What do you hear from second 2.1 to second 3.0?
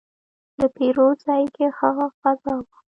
فضا وه.